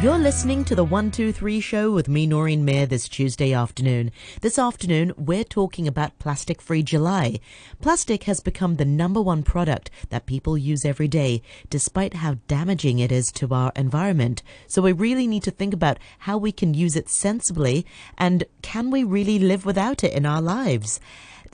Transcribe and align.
You're 0.00 0.16
listening 0.16 0.64
to 0.66 0.76
the 0.76 0.84
123 0.84 1.58
show 1.58 1.90
with 1.90 2.06
me, 2.06 2.24
Noreen 2.24 2.64
Mayer, 2.64 2.86
this 2.86 3.08
Tuesday 3.08 3.52
afternoon. 3.52 4.12
This 4.42 4.56
afternoon, 4.56 5.12
we're 5.16 5.42
talking 5.42 5.88
about 5.88 6.20
Plastic 6.20 6.62
Free 6.62 6.84
July. 6.84 7.40
Plastic 7.80 8.22
has 8.22 8.38
become 8.38 8.76
the 8.76 8.84
number 8.84 9.20
one 9.20 9.42
product 9.42 9.90
that 10.10 10.24
people 10.24 10.56
use 10.56 10.84
every 10.84 11.08
day, 11.08 11.42
despite 11.68 12.14
how 12.14 12.36
damaging 12.46 13.00
it 13.00 13.10
is 13.10 13.32
to 13.32 13.52
our 13.52 13.72
environment. 13.74 14.44
So 14.68 14.82
we 14.82 14.92
really 14.92 15.26
need 15.26 15.42
to 15.42 15.50
think 15.50 15.74
about 15.74 15.98
how 16.20 16.38
we 16.38 16.52
can 16.52 16.74
use 16.74 16.94
it 16.94 17.08
sensibly 17.08 17.84
and 18.16 18.44
can 18.62 18.92
we 18.92 19.02
really 19.02 19.40
live 19.40 19.66
without 19.66 20.04
it 20.04 20.12
in 20.12 20.24
our 20.24 20.40
lives? 20.40 21.00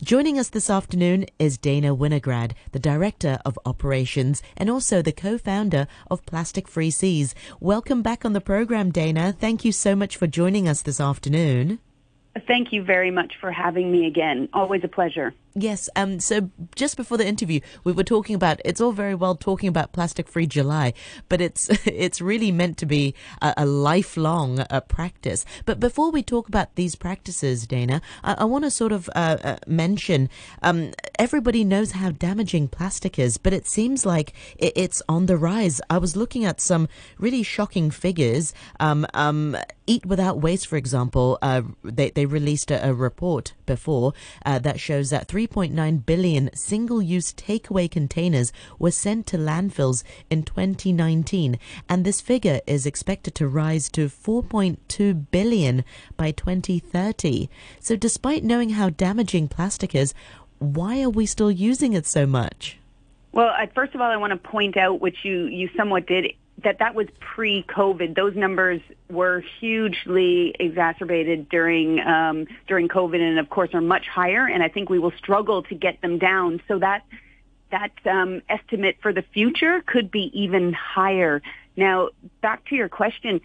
Joining 0.03 0.39
us 0.39 0.49
this 0.49 0.69
afternoon 0.69 1.27
is 1.39 1.57
Dana 1.57 1.95
Winograd, 1.95 2.53
the 2.73 2.81
Director 2.81 3.39
of 3.45 3.59
Operations 3.65 4.43
and 4.57 4.69
also 4.69 5.01
the 5.01 5.13
co-founder 5.13 5.87
of 6.11 6.27
Plastic 6.27 6.67
Free 6.67 6.91
Seas. 6.91 7.35
Welcome 7.61 8.03
back 8.03 8.25
on 8.25 8.33
the 8.33 8.41
program, 8.41 8.91
Dana. 8.91 9.33
Thank 9.33 9.65
you 9.65 9.71
so 9.71 9.95
much 9.95 10.17
for 10.17 10.27
joining 10.27 10.69
us 10.69 10.83
this 10.83 11.01
afternoon. 11.01 11.79
Thank 12.47 12.73
you 12.73 12.83
very 12.83 13.13
much 13.13 13.35
for 13.41 13.53
having 13.53 13.93
me 13.93 14.07
again. 14.07 14.49
Always 14.53 14.83
a 14.83 14.89
pleasure. 14.89 15.33
Yes. 15.57 15.89
Um. 15.95 16.19
So 16.19 16.51
just 16.75 16.97
before 16.97 17.17
the 17.17 17.27
interview, 17.27 17.61
we 17.85 17.93
were 17.93 18.03
talking 18.03 18.35
about 18.35 18.61
it's 18.65 18.81
all 18.81 18.91
very 18.91 19.15
well 19.15 19.37
talking 19.37 19.69
about 19.69 19.93
plastic 19.93 20.27
free 20.27 20.47
July, 20.49 20.95
but 21.29 21.41
it's 21.41 21.69
it's 21.87 22.21
really 22.21 22.51
meant 22.51 22.77
to 22.79 22.87
be 22.87 23.15
a, 23.41 23.55
a 23.59 23.67
lifelong 23.67 24.61
uh, 24.69 24.81
practice. 24.81 25.45
But 25.65 25.79
before 25.79 26.11
we 26.11 26.25
talk 26.25 26.49
about 26.49 26.75
these 26.75 26.97
practices, 26.97 27.69
Dana, 27.69 28.03
I, 28.25 28.35
I 28.39 28.45
want 28.45 28.65
to 28.65 28.71
sort 28.71 28.91
of 28.91 29.09
uh, 29.15 29.37
uh, 29.45 29.57
mention. 29.69 30.29
Um. 30.63 30.93
Everybody 31.17 31.63
knows 31.63 31.93
how 31.93 32.11
damaging 32.11 32.67
plastic 32.67 33.17
is, 33.21 33.39
but 33.39 33.53
it 33.53 33.69
seems 33.69 34.05
like 34.05 34.33
it, 34.59 34.73
it's 34.75 35.03
on 35.09 35.27
the 35.27 35.37
rise. 35.37 35.81
I 35.89 35.99
was 35.99 36.17
looking 36.17 36.45
at 36.45 36.61
some 36.61 36.89
really 37.17 37.45
shocking 37.45 37.93
figures. 37.93 38.55
Um. 38.81 39.07
Um. 39.15 39.57
Eat 39.87 40.07
Without 40.07 40.41
Waste, 40.41 40.67
for 40.67 40.77
example, 40.77 41.39
uh, 41.43 41.63
they 41.85 42.11
they 42.11 42.27
released 42.27 42.71
a, 42.71 42.89
a 42.89 42.95
report 42.95 43.53
before 43.67 44.15
uh, 44.47 44.59
that 44.61 44.81
shows 44.81 45.11
that 45.11 45.29
three 45.29 45.44
3.9 45.47 46.07
billion 46.07 46.51
single 46.55 47.03
use 47.03 47.33
takeaway 47.35 47.91
containers 47.91 48.53
were 48.79 48.91
sent 48.91 49.27
to 49.27 49.37
landfills 49.37 50.03
in 50.31 50.43
2019, 50.43 51.59
and 51.89 52.05
this 52.05 52.21
figure 52.21 52.61
is 52.67 52.87
expected 52.87 53.35
to 53.35 53.47
rise 53.47 53.91
to 53.91 54.09
4.2 54.09 55.27
billion 55.31 55.85
by 56.17 56.31
2030. 56.31 57.51
So, 57.79 57.95
despite 57.95 58.43
knowing 58.43 58.71
how 58.71 58.89
damaging 58.89 59.49
plastic 59.49 59.95
is, 59.95 60.15
why 60.59 61.03
are 61.03 61.11
we 61.11 61.27
still 61.27 61.51
using 61.51 61.93
it 61.93 62.07
so 62.07 62.27
much? 62.27 62.79
Well, 63.33 63.53
first 63.75 63.95
of 63.95 64.01
all, 64.01 64.11
I 64.11 64.17
want 64.17 64.31
to 64.31 64.49
point 64.49 64.77
out, 64.77 65.01
which 65.01 65.19
you, 65.25 65.47
you 65.47 65.69
somewhat 65.77 66.07
did, 66.07 66.33
that 66.65 66.79
that 66.81 66.95
was 66.95 67.07
pre-COVID. 67.21 68.17
Those 68.17 68.35
numbers 68.35 68.81
were 69.11 69.43
hugely 69.61 70.55
exacerbated 70.59 71.49
during 71.49 72.01
um, 72.01 72.47
during 72.67 72.89
COVID, 72.89 73.21
and 73.21 73.39
of 73.39 73.49
course 73.51 73.71
are 73.75 73.81
much 73.81 74.07
higher. 74.07 74.47
And 74.47 74.63
I 74.63 74.69
think 74.69 74.91
we 74.91 74.99
will 74.99 75.13
struggle 75.13 75.63
to 75.65 75.75
get 75.75 76.01
them 76.03 76.19
down. 76.19 76.61
So 76.67 76.79
that 76.79 77.05
that 77.71 77.93
um, 78.07 78.43
estimate 78.49 78.97
for 79.03 79.13
the 79.13 79.23
future 79.23 79.83
could 79.87 80.11
be 80.11 80.31
even 80.33 80.73
higher. 80.73 81.43
Now, 81.77 82.11
back 82.41 82.65
to 82.67 82.77
your 82.77 82.89
question. 82.89 83.41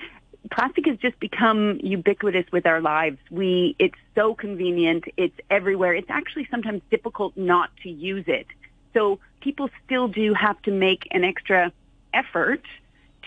Plastic 0.52 0.86
has 0.86 0.98
just 0.98 1.20
become 1.20 1.80
ubiquitous 1.84 2.46
with 2.52 2.66
our 2.66 2.80
lives. 2.80 3.18
We, 3.30 3.76
it's 3.78 3.98
so 4.16 4.34
convenient. 4.34 5.06
It's 5.18 5.36
everywhere. 5.50 5.94
It's 5.94 6.10
actually 6.10 6.48
sometimes 6.50 6.82
difficult 6.90 7.36
not 7.36 7.70
to 7.84 7.90
use 7.90 8.26
it. 8.28 8.48
So 8.94 9.20
people 9.42 9.70
still 9.86 10.08
do 10.08 10.34
have 10.34 10.62
to 10.64 10.72
make 10.72 11.08
an 11.12 11.24
extra 11.24 11.72
effort 12.14 12.62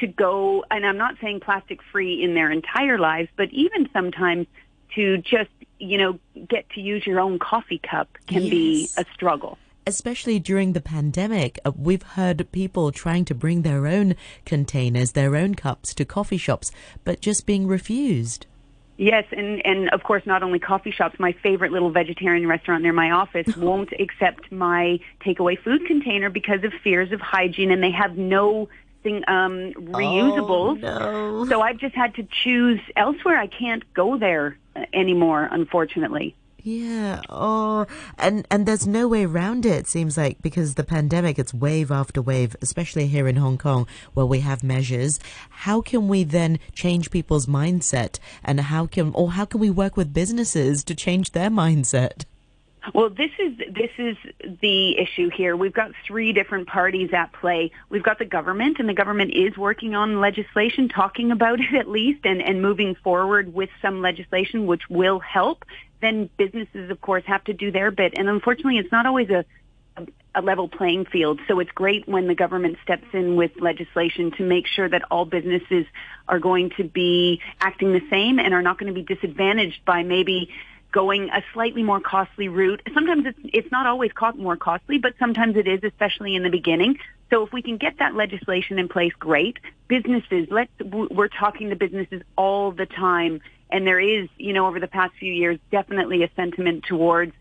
to 0.02 0.06
go, 0.08 0.64
and 0.70 0.84
I'm 0.84 0.98
not 0.98 1.14
saying 1.20 1.40
plastic 1.40 1.80
free 1.92 2.22
in 2.22 2.34
their 2.34 2.50
entire 2.50 2.98
lives, 2.98 3.28
but 3.36 3.48
even 3.50 3.88
sometimes 3.92 4.48
to 4.96 5.18
just, 5.18 5.50
you 5.78 5.96
know, 5.96 6.18
get 6.48 6.68
to 6.70 6.80
use 6.80 7.06
your 7.06 7.20
own 7.20 7.38
coffee 7.38 7.78
cup 7.78 8.08
can 8.26 8.42
yes. 8.42 8.50
be 8.50 8.88
a 8.98 9.04
struggle. 9.14 9.58
Especially 9.86 10.38
during 10.38 10.72
the 10.72 10.80
pandemic, 10.80 11.58
uh, 11.64 11.70
we've 11.76 12.02
heard 12.02 12.50
people 12.50 12.90
trying 12.90 13.24
to 13.26 13.34
bring 13.34 13.62
their 13.62 13.86
own 13.86 14.16
containers, 14.44 15.12
their 15.12 15.36
own 15.36 15.54
cups 15.54 15.94
to 15.94 16.04
coffee 16.04 16.36
shops, 16.36 16.72
but 17.04 17.20
just 17.20 17.46
being 17.46 17.66
refused. 17.68 18.46
Yes, 18.98 19.24
and 19.32 19.64
and 19.66 19.88
of 19.90 20.02
course, 20.02 20.22
not 20.26 20.42
only 20.42 20.58
coffee 20.58 20.92
shops. 20.92 21.18
My 21.18 21.32
favorite 21.42 21.72
little 21.72 21.90
vegetarian 21.90 22.46
restaurant 22.46 22.82
near 22.82 22.92
my 22.92 23.10
office 23.10 23.56
won't 23.56 23.90
accept 23.98 24.52
my 24.52 25.00
takeaway 25.24 25.58
food 25.58 25.86
container 25.86 26.30
because 26.30 26.62
of 26.62 26.72
fears 26.84 27.10
of 27.10 27.20
hygiene, 27.20 27.70
and 27.70 27.82
they 27.82 27.90
have 27.90 28.16
no 28.16 28.68
um, 29.06 29.72
reusables. 29.74 30.82
Oh, 30.82 31.44
no. 31.44 31.46
So 31.46 31.60
I've 31.60 31.78
just 31.78 31.94
had 31.94 32.14
to 32.16 32.26
choose 32.42 32.80
elsewhere. 32.96 33.38
I 33.38 33.46
can't 33.46 33.82
go 33.94 34.18
there 34.18 34.56
anymore, 34.92 35.48
unfortunately. 35.50 36.34
Yeah. 36.64 37.22
Oh, 37.28 37.86
and 38.18 38.46
and 38.48 38.66
there's 38.66 38.86
no 38.86 39.08
way 39.08 39.24
around 39.24 39.66
it. 39.66 39.80
It 39.80 39.86
seems 39.88 40.16
like 40.16 40.40
because 40.42 40.76
the 40.76 40.84
pandemic, 40.84 41.36
it's 41.36 41.52
wave 41.52 41.90
after 41.90 42.22
wave, 42.22 42.54
especially 42.62 43.08
here 43.08 43.26
in 43.26 43.34
Hong 43.36 43.58
Kong, 43.58 43.88
where 44.14 44.26
we 44.26 44.40
have 44.40 44.62
measures. 44.62 45.18
How 45.50 45.80
can 45.80 46.06
we 46.06 46.22
then 46.22 46.60
change 46.72 47.10
people's 47.10 47.46
mindset, 47.46 48.20
and 48.44 48.60
how 48.60 48.86
can 48.86 49.10
or 49.14 49.32
how 49.32 49.44
can 49.44 49.58
we 49.58 49.70
work 49.70 49.96
with 49.96 50.14
businesses 50.14 50.84
to 50.84 50.94
change 50.94 51.32
their 51.32 51.50
mindset? 51.50 52.26
Well, 52.94 53.10
this 53.10 53.30
is 53.38 53.58
this 53.58 53.90
is 53.96 54.16
the 54.60 54.98
issue 54.98 55.30
here. 55.30 55.56
We've 55.56 55.72
got 55.72 55.92
three 56.06 56.32
different 56.32 56.66
parties 56.66 57.10
at 57.12 57.32
play. 57.32 57.70
We've 57.88 58.02
got 58.02 58.18
the 58.18 58.24
government, 58.24 58.78
and 58.80 58.88
the 58.88 58.94
government 58.94 59.32
is 59.34 59.56
working 59.56 59.94
on 59.94 60.20
legislation, 60.20 60.88
talking 60.88 61.30
about 61.30 61.60
it 61.60 61.74
at 61.74 61.88
least, 61.88 62.24
and, 62.24 62.42
and 62.42 62.60
moving 62.60 62.96
forward 62.96 63.54
with 63.54 63.70
some 63.80 64.02
legislation 64.02 64.66
which 64.66 64.82
will 64.90 65.20
help. 65.20 65.64
Then 66.00 66.28
businesses, 66.36 66.90
of 66.90 67.00
course, 67.00 67.22
have 67.26 67.44
to 67.44 67.52
do 67.52 67.70
their 67.70 67.92
bit, 67.92 68.14
and 68.16 68.28
unfortunately, 68.28 68.78
it's 68.78 68.92
not 68.92 69.06
always 69.06 69.30
a 69.30 69.44
a 70.34 70.40
level 70.40 70.68
playing 70.68 71.04
field. 71.04 71.40
So 71.46 71.60
it's 71.60 71.70
great 71.72 72.08
when 72.08 72.26
the 72.26 72.34
government 72.34 72.78
steps 72.82 73.06
in 73.12 73.36
with 73.36 73.50
legislation 73.60 74.30
to 74.38 74.42
make 74.42 74.66
sure 74.66 74.88
that 74.88 75.02
all 75.10 75.26
businesses 75.26 75.84
are 76.26 76.38
going 76.38 76.70
to 76.78 76.84
be 76.84 77.40
acting 77.60 77.92
the 77.92 78.00
same 78.08 78.38
and 78.38 78.54
are 78.54 78.62
not 78.62 78.78
going 78.78 78.92
to 78.92 78.98
be 78.98 79.02
disadvantaged 79.02 79.84
by 79.84 80.02
maybe 80.02 80.50
going 80.92 81.30
a 81.30 81.42
slightly 81.52 81.82
more 81.82 82.00
costly 82.00 82.48
route. 82.48 82.82
Sometimes 82.94 83.26
it's 83.26 83.38
it's 83.44 83.72
not 83.72 83.86
always 83.86 84.12
co- 84.12 84.32
more 84.32 84.56
costly, 84.56 84.98
but 84.98 85.14
sometimes 85.18 85.56
it 85.56 85.66
is, 85.66 85.80
especially 85.82 86.34
in 86.34 86.42
the 86.42 86.50
beginning. 86.50 86.98
So 87.30 87.44
if 87.44 87.52
we 87.52 87.62
can 87.62 87.78
get 87.78 87.98
that 87.98 88.14
legislation 88.14 88.78
in 88.78 88.88
place, 88.88 89.12
great. 89.18 89.58
Businesses, 89.88 90.48
let's 90.50 90.70
we're 90.80 91.28
talking 91.28 91.70
to 91.70 91.76
businesses 91.76 92.22
all 92.36 92.72
the 92.72 92.86
time, 92.86 93.40
and 93.70 93.86
there 93.86 93.98
is, 93.98 94.28
you 94.36 94.52
know, 94.52 94.66
over 94.66 94.78
the 94.78 94.86
past 94.86 95.14
few 95.18 95.32
years, 95.32 95.58
definitely 95.70 96.22
a 96.22 96.30
sentiment 96.36 96.84
towards 96.84 97.32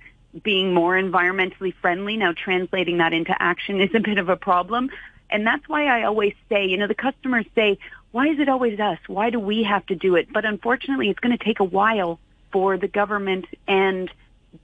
being 0.43 0.73
more 0.73 0.93
environmentally 0.93 1.73
friendly. 1.81 2.15
Now, 2.15 2.31
translating 2.31 2.99
that 2.99 3.11
into 3.11 3.35
action 3.37 3.81
is 3.81 3.93
a 3.93 3.99
bit 3.99 4.17
of 4.17 4.29
a 4.29 4.37
problem. 4.37 4.89
And 5.29 5.45
that's 5.45 5.67
why 5.67 5.85
I 5.85 6.03
always 6.03 6.33
say, 6.49 6.65
you 6.65 6.77
know, 6.77 6.87
the 6.87 6.95
customers 6.95 7.45
say, 7.55 7.77
why 8.11 8.27
is 8.27 8.39
it 8.39 8.49
always 8.49 8.79
us? 8.79 8.99
Why 9.07 9.29
do 9.29 9.39
we 9.39 9.63
have 9.63 9.85
to 9.87 9.95
do 9.95 10.15
it? 10.15 10.31
But 10.31 10.43
unfortunately, 10.45 11.09
it's 11.09 11.19
going 11.19 11.37
to 11.37 11.43
take 11.43 11.59
a 11.59 11.65
while 11.65 12.19
for 12.51 12.77
the 12.77 12.87
government 12.87 13.45
and 13.67 14.09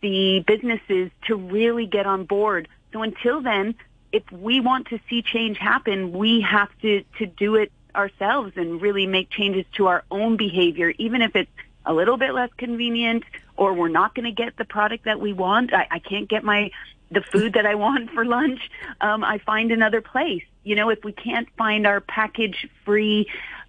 the 0.02 0.44
businesses 0.46 1.12
to 1.28 1.36
really 1.36 1.86
get 1.86 2.06
on 2.06 2.26
board. 2.26 2.68
So 2.94 3.02
until 3.02 3.42
then, 3.42 3.76
if 4.12 4.24
we 4.32 4.60
want 4.60 4.88
to 4.88 5.00
see 5.10 5.22
change 5.22 5.58
happen, 5.58 6.12
we 6.12 6.42
have 6.42 6.70
to, 6.82 7.04
to 7.20 7.26
do 7.26 7.56
it 7.56 7.72
ourselves 7.96 8.54
and 8.56 8.82
really 8.82 9.08
make 9.08 9.30
changes 9.30 9.66
to 9.74 9.88
our 9.88 10.04
own 10.12 10.38
behavior, 10.38 10.94
even 10.98 11.22
if 11.22 11.36
it's 11.36 11.52
a 11.86 11.94
little 11.94 12.18
bit 12.18 12.34
less 12.34 12.50
convenient 12.58 13.24
or 13.56 13.74
we're 13.74 13.88
not 13.88 14.14
going 14.14 14.26
to 14.26 14.32
get 14.32 14.56
the 14.58 14.66
product 14.66 15.06
that 15.06 15.20
we 15.20 15.34
want. 15.34 15.74
I, 15.74 15.88
I 15.90 16.00
can't 16.00 16.30
get 16.30 16.44
my 16.44 16.72
the 17.10 17.22
food 17.22 17.54
that 17.54 17.66
I 17.66 17.76
want 17.76 18.12
for 18.12 18.26
lunch. 18.26 18.60
Um, 19.00 19.24
I 19.24 19.38
find 19.38 19.72
another 19.72 20.02
place. 20.02 20.44
You 20.64 20.76
know, 20.76 20.90
if 20.90 21.06
we 21.06 21.14
can't 21.14 21.48
find 21.58 21.88
our 21.88 22.02
package 22.02 22.68
free 22.84 23.28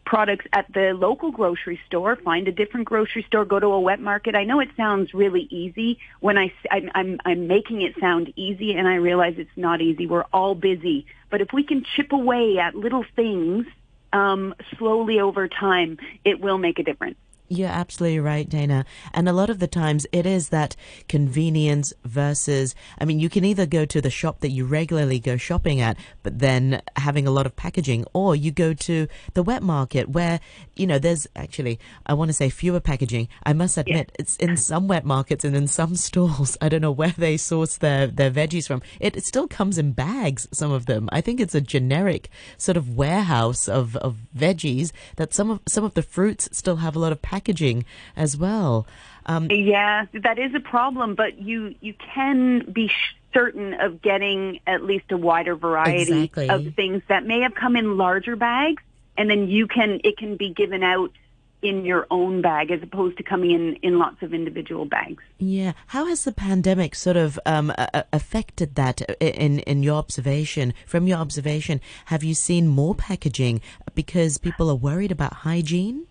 products 0.08 0.46
at 0.54 0.64
the 0.72 0.94
local 0.94 1.30
grocery 1.30 1.78
store, 1.86 2.16
find 2.16 2.48
a 2.48 2.52
different 2.52 2.86
grocery 2.86 3.22
store, 3.24 3.44
go 3.44 3.60
to 3.60 3.66
a 3.66 3.78
wet 3.78 4.00
market. 4.00 4.34
I 4.34 4.44
know 4.44 4.58
it 4.58 4.70
sounds 4.74 5.12
really 5.12 5.46
easy 5.50 5.98
when 6.20 6.38
I, 6.38 6.50
I'm, 6.70 7.20
I'm, 7.26 7.46
making 7.46 7.82
it 7.82 7.94
sound 8.00 8.32
easy 8.34 8.74
and 8.74 8.88
I 8.88 8.94
realize 8.94 9.34
it's 9.36 9.50
not 9.54 9.82
easy. 9.82 10.06
We're 10.06 10.24
all 10.32 10.54
busy. 10.54 11.04
But 11.28 11.42
if 11.42 11.52
we 11.52 11.62
can 11.62 11.84
chip 11.84 12.12
away 12.12 12.58
at 12.58 12.74
little 12.74 13.04
things 13.16 13.66
um, 14.14 14.54
slowly 14.78 15.20
over 15.20 15.46
time, 15.46 15.98
it 16.24 16.40
will 16.40 16.56
make 16.56 16.78
a 16.78 16.82
difference. 16.82 17.18
You're 17.50 17.68
absolutely 17.68 18.20
right, 18.20 18.46
Dana. 18.46 18.84
And 19.14 19.26
a 19.26 19.32
lot 19.32 19.48
of 19.48 19.58
the 19.58 19.66
times 19.66 20.06
it 20.12 20.26
is 20.26 20.50
that 20.50 20.76
convenience 21.08 21.94
versus, 22.04 22.74
I 22.98 23.06
mean, 23.06 23.20
you 23.20 23.30
can 23.30 23.42
either 23.42 23.64
go 23.64 23.86
to 23.86 24.02
the 24.02 24.10
shop 24.10 24.40
that 24.40 24.50
you 24.50 24.66
regularly 24.66 25.18
go 25.18 25.38
shopping 25.38 25.80
at, 25.80 25.96
but 26.22 26.40
then 26.40 26.82
having 26.96 27.26
a 27.26 27.30
lot 27.30 27.46
of 27.46 27.56
packaging, 27.56 28.04
or 28.12 28.36
you 28.36 28.50
go 28.50 28.74
to 28.74 29.08
the 29.32 29.42
wet 29.42 29.62
market 29.62 30.10
where, 30.10 30.40
you 30.76 30.86
know, 30.86 30.98
there's 30.98 31.26
actually, 31.34 31.78
I 32.04 32.12
want 32.12 32.28
to 32.28 32.34
say 32.34 32.50
fewer 32.50 32.80
packaging. 32.80 33.28
I 33.44 33.54
must 33.54 33.78
admit, 33.78 34.12
yeah. 34.12 34.20
it's 34.20 34.36
in 34.36 34.58
some 34.58 34.86
wet 34.86 35.06
markets 35.06 35.42
and 35.42 35.56
in 35.56 35.68
some 35.68 35.96
stalls. 36.08 36.58
I 36.60 36.68
don't 36.68 36.82
know 36.82 36.92
where 36.92 37.14
they 37.16 37.38
source 37.38 37.78
their, 37.78 38.08
their 38.08 38.30
veggies 38.30 38.66
from. 38.66 38.82
It, 39.00 39.16
it 39.16 39.24
still 39.24 39.48
comes 39.48 39.78
in 39.78 39.92
bags, 39.92 40.46
some 40.52 40.70
of 40.70 40.84
them. 40.84 41.08
I 41.12 41.22
think 41.22 41.40
it's 41.40 41.54
a 41.54 41.62
generic 41.62 42.28
sort 42.58 42.76
of 42.76 42.94
warehouse 42.94 43.68
of, 43.68 43.96
of 43.96 44.18
veggies 44.36 44.92
that 45.16 45.32
some 45.32 45.50
of, 45.50 45.60
some 45.66 45.84
of 45.84 45.94
the 45.94 46.02
fruits 46.02 46.50
still 46.52 46.76
have 46.76 46.94
a 46.94 46.98
lot 46.98 47.12
of 47.12 47.22
packaging 47.22 47.37
packaging 47.38 47.84
as 48.16 48.36
well. 48.36 48.86
Um, 49.26 49.48
yeah, 49.50 50.06
that 50.12 50.38
is 50.38 50.54
a 50.54 50.60
problem, 50.60 51.14
but 51.14 51.38
you 51.38 51.74
you 51.80 51.94
can 52.14 52.70
be 52.72 52.90
certain 53.32 53.74
of 53.74 54.00
getting 54.02 54.60
at 54.66 54.82
least 54.84 55.04
a 55.10 55.16
wider 55.16 55.54
variety 55.54 56.24
exactly. 56.24 56.48
of 56.48 56.74
things 56.74 57.02
that 57.08 57.24
may 57.24 57.40
have 57.40 57.54
come 57.54 57.76
in 57.76 57.96
larger 57.96 58.36
bags, 58.36 58.82
and 59.16 59.30
then 59.30 59.48
you 59.48 59.66
can 59.66 60.00
it 60.02 60.16
can 60.16 60.36
be 60.36 60.50
given 60.50 60.82
out 60.82 61.12
in 61.60 61.84
your 61.84 62.06
own 62.10 62.40
bag 62.40 62.70
as 62.70 62.82
opposed 62.82 63.16
to 63.18 63.22
coming 63.22 63.50
in 63.50 63.74
in 63.82 63.98
lots 63.98 64.22
of 64.22 64.32
individual 64.32 64.84
bags. 64.84 65.22
Yeah, 65.38 65.72
how 65.88 66.06
has 66.06 66.24
the 66.24 66.32
pandemic 66.32 66.94
sort 66.94 67.16
of 67.16 67.38
um, 67.44 67.72
affected 68.12 68.76
that 68.76 69.02
in 69.20 69.60
in 69.60 69.82
your 69.82 69.96
observation? 69.96 70.72
From 70.86 71.06
your 71.06 71.18
observation, 71.18 71.80
have 72.06 72.24
you 72.24 72.34
seen 72.34 72.66
more 72.66 72.94
packaging 72.94 73.60
because 73.94 74.38
people 74.38 74.70
are 74.70 74.76
worried 74.76 75.12
about 75.12 75.44
hygiene? 75.44 76.06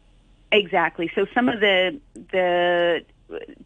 Exactly. 0.52 1.12
So 1.16 1.26
some 1.34 1.50
of 1.50 1.60
the 1.60 2.00
the 2.32 3.04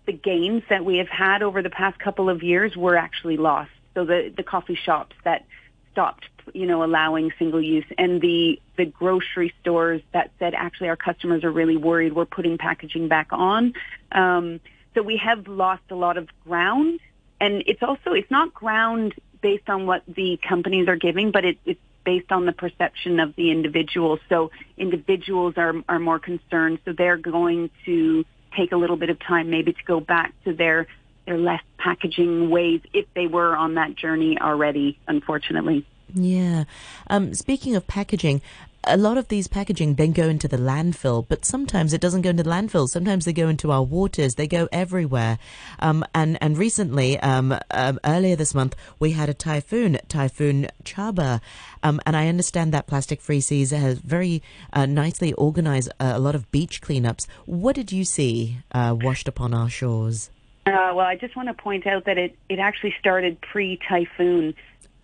the 0.05 0.13
gains 0.13 0.63
that 0.69 0.83
we 0.83 0.97
have 0.97 1.09
had 1.09 1.43
over 1.43 1.61
the 1.61 1.69
past 1.69 1.99
couple 1.99 2.29
of 2.29 2.41
years 2.41 2.75
were 2.75 2.97
actually 2.97 3.37
lost. 3.37 3.71
So 3.93 4.05
the 4.05 4.33
the 4.35 4.43
coffee 4.43 4.75
shops 4.75 5.15
that 5.23 5.45
stopped, 5.91 6.25
you 6.53 6.65
know, 6.65 6.83
allowing 6.83 7.31
single 7.37 7.61
use, 7.61 7.85
and 7.97 8.19
the 8.21 8.59
the 8.77 8.85
grocery 8.85 9.53
stores 9.61 10.01
that 10.11 10.31
said 10.39 10.55
actually 10.55 10.89
our 10.89 10.95
customers 10.95 11.43
are 11.43 11.51
really 11.51 11.77
worried 11.77 12.13
we're 12.13 12.25
putting 12.25 12.57
packaging 12.57 13.07
back 13.07 13.27
on. 13.31 13.73
Um, 14.11 14.59
so 14.95 15.03
we 15.03 15.17
have 15.17 15.47
lost 15.47 15.83
a 15.91 15.95
lot 15.95 16.17
of 16.17 16.29
ground, 16.43 16.99
and 17.39 17.63
it's 17.67 17.83
also 17.83 18.13
it's 18.13 18.31
not 18.31 18.53
ground 18.53 19.13
based 19.41 19.69
on 19.69 19.85
what 19.85 20.03
the 20.07 20.39
companies 20.47 20.87
are 20.87 20.95
giving, 20.95 21.31
but 21.31 21.45
it, 21.45 21.57
it's 21.65 21.79
based 22.03 22.31
on 22.31 22.45
the 22.45 22.51
perception 22.51 23.19
of 23.19 23.35
the 23.35 23.51
individual. 23.51 24.19
So 24.29 24.51
individuals 24.77 25.55
are, 25.57 25.73
are 25.87 25.99
more 25.99 26.19
concerned. 26.19 26.79
So 26.85 26.93
they're 26.97 27.17
going 27.17 27.69
to 27.85 28.25
take 28.57 28.71
a 28.71 28.77
little 28.77 28.97
bit 28.97 29.09
of 29.09 29.19
time 29.19 29.49
maybe 29.49 29.73
to 29.73 29.83
go 29.85 29.99
back 29.99 30.33
to 30.45 30.53
their, 30.53 30.87
their 31.25 31.37
less 31.37 31.61
packaging 31.77 32.49
ways 32.49 32.81
if 32.93 33.05
they 33.15 33.27
were 33.27 33.55
on 33.55 33.75
that 33.75 33.95
journey 33.95 34.37
already, 34.39 34.99
unfortunately. 35.07 35.85
Yeah. 36.13 36.65
Um, 37.07 37.33
speaking 37.33 37.75
of 37.75 37.87
packaging, 37.87 38.41
a 38.83 38.97
lot 38.97 39.17
of 39.17 39.27
these 39.27 39.47
packaging 39.47 39.95
then 39.95 40.11
go 40.11 40.27
into 40.27 40.47
the 40.47 40.57
landfill, 40.57 41.25
but 41.27 41.45
sometimes 41.45 41.93
it 41.93 42.01
doesn't 42.01 42.21
go 42.21 42.31
into 42.31 42.43
the 42.43 42.49
landfill. 42.49 42.87
Sometimes 42.87 43.25
they 43.25 43.33
go 43.33 43.47
into 43.47 43.71
our 43.71 43.83
waters. 43.83 44.35
They 44.35 44.47
go 44.47 44.67
everywhere. 44.71 45.37
Um, 45.79 46.03
and 46.15 46.37
and 46.41 46.57
recently, 46.57 47.19
um, 47.19 47.57
um, 47.71 47.99
earlier 48.05 48.35
this 48.35 48.55
month, 48.55 48.75
we 48.99 49.11
had 49.11 49.29
a 49.29 49.33
typhoon, 49.33 49.97
Typhoon 50.07 50.67
Chaba, 50.83 51.41
um, 51.83 52.01
and 52.05 52.15
I 52.15 52.27
understand 52.27 52.73
that 52.73 52.87
Plastic 52.87 53.21
Free 53.21 53.41
Seas 53.41 53.71
has 53.71 53.99
very 53.99 54.41
uh, 54.73 54.85
nicely 54.85 55.33
organized 55.33 55.91
uh, 55.99 56.13
a 56.15 56.19
lot 56.19 56.35
of 56.35 56.51
beach 56.51 56.81
cleanups. 56.81 57.27
What 57.45 57.75
did 57.75 57.91
you 57.91 58.03
see 58.03 58.57
uh, 58.71 58.95
washed 58.99 59.27
upon 59.27 59.53
our 59.53 59.69
shores? 59.69 60.29
Uh, 60.65 60.93
well, 60.93 60.99
I 60.99 61.15
just 61.15 61.35
want 61.35 61.47
to 61.47 61.55
point 61.55 61.87
out 61.87 62.05
that 62.05 62.19
it, 62.19 62.35
it 62.47 62.59
actually 62.59 62.93
started 62.99 63.41
pre-typhoon 63.41 64.53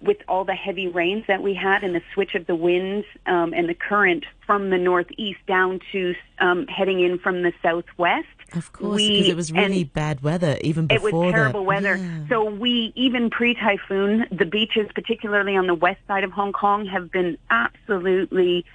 with 0.02 0.18
all 0.28 0.46
the 0.46 0.54
heavy 0.54 0.88
rains 0.88 1.26
that 1.28 1.42
we 1.42 1.54
had 1.54 1.84
and 1.84 1.96
the 1.96 2.02
switch 2.14 2.36
of 2.36 2.46
the 2.46 2.56
winds 2.56 3.06
um, 3.26 3.54
and 3.54 3.68
the 3.68 3.74
current 3.74 4.26
from 4.46 4.70
the 4.70 4.78
northeast 4.78 5.40
down 5.48 5.80
to 5.92 6.14
um, 6.40 6.68
heading 6.68 7.00
in 7.00 7.18
from 7.18 7.42
the 7.42 7.52
southwest. 7.64 8.28
Of 8.54 8.72
course, 8.72 9.02
because 9.02 9.28
it 9.28 9.36
was 9.36 9.52
really 9.52 9.84
bad 9.84 10.22
weather 10.22 10.58
even 10.62 10.88
before. 10.88 11.10
It 11.10 11.14
was 11.14 11.34
terrible 11.34 11.62
the, 11.62 11.66
weather. 11.66 11.96
Yeah. 11.96 12.28
So 12.30 12.46
we, 12.46 12.94
even 12.96 13.30
pre-typhoon, 13.30 14.28
the 14.32 14.46
beaches, 14.46 14.88
particularly 14.94 15.58
on 15.58 15.68
the 15.68 15.76
west 15.76 16.00
side 16.08 16.24
of 16.24 16.32
Hong 16.32 16.54
Kong, 16.54 16.86
have 16.86 17.12
been 17.12 17.38
absolutely 17.50 18.66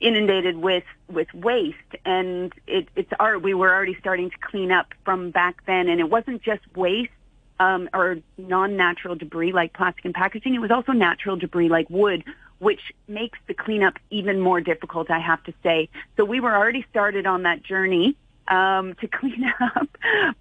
inundated 0.00 0.56
with 0.56 0.82
with 1.08 1.32
waste 1.32 1.76
and 2.04 2.52
it, 2.66 2.88
it's 2.96 3.12
our 3.20 3.38
we 3.38 3.54
were 3.54 3.72
already 3.72 3.96
starting 4.00 4.30
to 4.30 4.36
clean 4.38 4.72
up 4.72 4.88
from 5.04 5.30
back 5.30 5.64
then 5.66 5.88
and 5.88 6.00
it 6.00 6.10
wasn't 6.10 6.42
just 6.42 6.60
waste 6.74 7.12
um, 7.60 7.88
or 7.94 8.18
non-natural 8.38 9.14
debris 9.14 9.52
like 9.52 9.72
plastic 9.72 10.04
and 10.04 10.14
packaging. 10.14 10.54
It 10.54 10.60
was 10.60 10.70
also 10.70 10.92
natural 10.92 11.36
debris 11.36 11.68
like 11.68 11.88
wood, 11.90 12.24
which 12.58 12.92
makes 13.08 13.38
the 13.46 13.54
cleanup 13.54 13.98
even 14.10 14.40
more 14.40 14.60
difficult, 14.60 15.10
I 15.10 15.18
have 15.18 15.42
to 15.44 15.54
say. 15.62 15.88
So 16.16 16.24
we 16.24 16.40
were 16.40 16.54
already 16.54 16.84
started 16.90 17.26
on 17.26 17.42
that 17.42 17.62
journey 17.62 18.16
um, 18.48 18.94
to 19.00 19.08
clean 19.20 19.52
up 19.74 19.88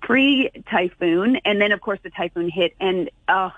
pre-typhoon, 0.02 1.38
and 1.38 1.62
then 1.62 1.72
of 1.72 1.82
course 1.82 2.00
the 2.04 2.10
typhoon 2.10 2.50
hit, 2.50 2.76
and 2.80 3.10
uh, 3.28 3.52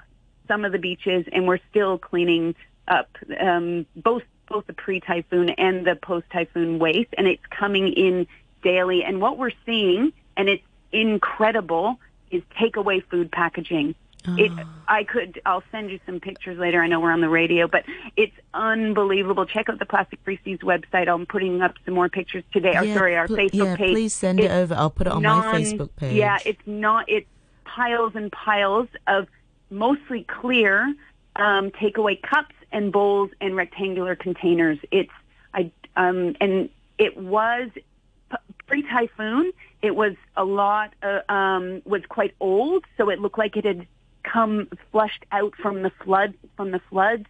some 0.48 0.66
of 0.66 0.72
the 0.72 0.80
beaches, 0.80 1.26
and 1.32 1.48
we're 1.48 1.60
still 1.70 1.98
cleaning 1.98 2.56
up 2.88 3.10
um, 3.40 3.86
both 3.96 4.24
both 4.50 4.68
the 4.68 4.74
pre-typhoon 4.74 5.50
and 5.52 5.88
the 5.88 5.96
post-typhoon 5.96 6.78
waste, 6.78 7.10
and 7.18 7.28
it's 7.28 7.46
coming 7.50 7.88
in 7.94 8.28
daily. 8.62 9.04
And 9.04 9.22
what 9.22 9.38
we're 9.38 9.54
seeing, 9.66 10.12
and 10.36 10.50
it's 10.50 10.64
incredible, 10.92 11.98
is 12.34 12.44
takeaway 12.60 13.04
food 13.10 13.32
packaging. 13.32 13.96
Oh. 14.26 14.36
It, 14.38 14.52
I 14.88 15.04
could, 15.04 15.42
I'll 15.46 15.64
send 15.70 15.92
you 15.92 16.00
some 16.06 16.22
pictures 16.22 16.58
later. 16.58 16.82
I 16.82 16.88
know 16.88 17.02
we're 17.02 17.12
on 17.12 17.20
the 17.20 17.30
radio, 17.30 17.68
but 17.68 17.84
it's 18.16 18.36
unbelievable. 18.54 19.46
Check 19.46 19.68
out 19.68 19.80
the 19.80 19.86
Plastic 19.86 20.20
Free 20.24 20.40
Seas 20.46 20.60
website. 20.60 21.10
I'm 21.10 21.26
putting 21.26 21.62
up 21.62 21.74
some 21.84 21.94
more 21.94 22.08
pictures 22.08 22.44
today. 22.54 22.72
Yeah, 22.72 22.94
sorry, 22.94 23.18
our 23.18 23.28
pl- 23.28 23.36
Facebook 23.36 23.66
yeah, 23.66 23.76
page. 23.76 23.94
Please 23.94 24.14
send 24.14 24.40
it's 24.40 24.46
it 24.48 24.52
over. 24.52 24.76
I'll 24.76 24.90
put 24.90 25.08
it 25.08 25.14
on 25.14 25.24
non, 25.24 25.46
my 25.46 25.62
Facebook 25.62 25.90
page. 25.98 26.16
Yeah, 26.16 26.40
it's 26.46 26.62
not, 26.66 27.06
it's 27.10 27.28
piles 27.66 28.14
and 28.16 28.32
piles 28.32 28.88
of 29.08 29.28
mostly 29.70 30.24
clear 30.24 30.94
um, 31.36 31.72
takeaway 31.72 32.22
cups 32.22 32.56
and 32.72 32.94
bowls 32.94 33.30
and 33.42 33.58
rectangular 33.58 34.16
containers. 34.16 34.80
It's, 34.90 35.12
I, 35.54 35.70
um, 35.98 36.36
and 36.40 36.70
it 36.98 37.18
was 37.18 37.70
pre-typhoon, 38.68 39.52
it 39.84 39.96
was 39.96 40.16
a 40.38 40.46
lot, 40.46 40.94
uh, 41.04 41.32
um, 41.32 41.82
was 41.86 42.02
quite 42.08 42.34
old, 42.40 42.86
so 42.98 43.10
it 43.10 43.20
looked 43.20 43.38
like 43.38 43.58
it 43.58 43.66
had 43.66 43.86
come 44.24 44.70
flushed 44.92 45.26
out 45.32 45.54
from 45.62 45.84
the 45.84 45.92
flood, 46.04 46.34
from 46.56 46.72
the 46.72 46.80
floods, 46.90 47.26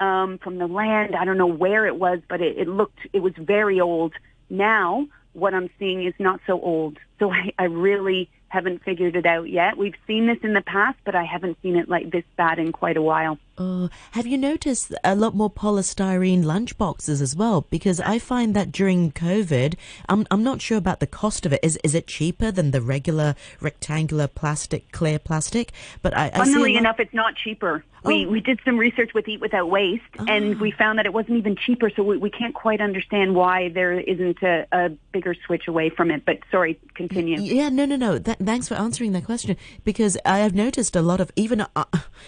um, 0.00 0.38
from 0.38 0.58
the 0.58 0.66
land. 0.66 1.14
I 1.14 1.24
don't 1.24 1.38
know 1.38 1.46
where 1.46 1.86
it 1.86 1.96
was, 1.96 2.18
but 2.28 2.40
it, 2.40 2.58
it 2.58 2.68
looked, 2.68 2.98
it 3.12 3.20
was 3.20 3.34
very 3.38 3.80
old. 3.80 4.14
Now, 4.50 5.06
what 5.32 5.54
I'm 5.54 5.70
seeing 5.78 6.04
is 6.04 6.12
not 6.18 6.40
so 6.44 6.60
old. 6.60 6.98
So 7.20 7.32
I, 7.32 7.52
I 7.56 7.64
really 7.64 8.28
haven't 8.48 8.82
figured 8.82 9.14
it 9.14 9.24
out 9.24 9.48
yet. 9.48 9.78
We've 9.78 9.94
seen 10.08 10.26
this 10.26 10.38
in 10.42 10.54
the 10.54 10.60
past, 10.60 10.98
but 11.04 11.14
I 11.14 11.24
haven't 11.24 11.56
seen 11.62 11.76
it 11.76 11.88
like 11.88 12.10
this 12.10 12.24
bad 12.36 12.58
in 12.58 12.72
quite 12.72 12.96
a 12.96 13.02
while. 13.02 13.38
Oh, 13.58 13.90
have 14.12 14.26
you 14.26 14.38
noticed 14.38 14.94
a 15.04 15.14
lot 15.14 15.34
more 15.34 15.50
polystyrene 15.50 16.42
lunch 16.42 16.78
boxes 16.78 17.20
as 17.20 17.36
well? 17.36 17.66
Because 17.68 18.00
I 18.00 18.18
find 18.18 18.54
that 18.54 18.72
during 18.72 19.12
COVID, 19.12 19.74
I'm 20.08 20.26
I'm 20.30 20.42
not 20.42 20.62
sure 20.62 20.78
about 20.78 21.00
the 21.00 21.06
cost 21.06 21.44
of 21.44 21.52
it. 21.52 21.60
Is 21.62 21.78
is 21.84 21.94
it 21.94 22.06
cheaper 22.06 22.50
than 22.50 22.70
the 22.70 22.80
regular 22.80 23.34
rectangular 23.60 24.26
plastic, 24.26 24.90
clear 24.92 25.18
plastic? 25.18 25.72
But 26.00 26.16
I, 26.16 26.30
I 26.32 26.38
funnily 26.38 26.76
enough, 26.76 26.98
it's 26.98 27.12
not 27.12 27.36
cheaper. 27.36 27.84
We, 28.04 28.26
oh. 28.26 28.30
we 28.30 28.40
did 28.40 28.58
some 28.64 28.78
research 28.78 29.10
with 29.14 29.28
Eat 29.28 29.40
Without 29.40 29.70
Waste, 29.70 30.02
oh. 30.18 30.26
and 30.28 30.60
we 30.60 30.72
found 30.72 30.98
that 30.98 31.06
it 31.06 31.12
wasn't 31.12 31.38
even 31.38 31.54
cheaper. 31.54 31.88
So 31.94 32.02
we, 32.02 32.16
we 32.16 32.30
can't 32.30 32.54
quite 32.54 32.80
understand 32.80 33.36
why 33.36 33.68
there 33.68 33.92
isn't 33.92 34.42
a, 34.42 34.66
a 34.72 34.88
bigger 35.12 35.36
switch 35.46 35.68
away 35.68 35.88
from 35.88 36.10
it. 36.10 36.24
But 36.24 36.38
sorry, 36.50 36.80
continue. 36.94 37.38
Yeah, 37.38 37.68
no, 37.68 37.84
no, 37.84 37.96
no. 37.96 38.18
Th- 38.18 38.38
thanks 38.38 38.66
for 38.66 38.74
answering 38.74 39.12
that 39.12 39.24
question 39.24 39.56
because 39.84 40.18
I 40.26 40.38
have 40.38 40.54
noticed 40.54 40.96
a 40.96 41.02
lot 41.02 41.20
of 41.20 41.30
even, 41.36 41.64
uh, 41.76 41.84